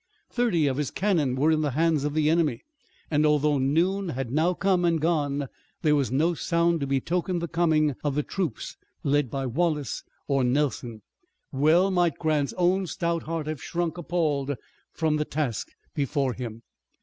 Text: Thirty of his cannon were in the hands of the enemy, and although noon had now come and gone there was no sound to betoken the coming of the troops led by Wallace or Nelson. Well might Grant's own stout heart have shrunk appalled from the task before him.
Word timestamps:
Thirty 0.31 0.65
of 0.65 0.77
his 0.77 0.89
cannon 0.89 1.35
were 1.35 1.51
in 1.51 1.61
the 1.61 1.69
hands 1.77 2.03
of 2.05 2.15
the 2.15 2.27
enemy, 2.27 2.63
and 3.11 3.23
although 3.23 3.59
noon 3.59 4.09
had 4.09 4.31
now 4.31 4.55
come 4.55 4.83
and 4.83 4.99
gone 4.99 5.47
there 5.83 5.95
was 5.95 6.11
no 6.11 6.33
sound 6.33 6.79
to 6.79 6.87
betoken 6.87 7.37
the 7.37 7.47
coming 7.47 7.93
of 8.03 8.15
the 8.15 8.23
troops 8.23 8.77
led 9.03 9.29
by 9.29 9.45
Wallace 9.45 10.01
or 10.27 10.43
Nelson. 10.43 11.03
Well 11.51 11.91
might 11.91 12.17
Grant's 12.17 12.53
own 12.57 12.87
stout 12.87 13.21
heart 13.29 13.45
have 13.45 13.61
shrunk 13.61 13.95
appalled 13.99 14.55
from 14.91 15.17
the 15.17 15.25
task 15.25 15.67
before 15.93 16.33
him. 16.33 16.63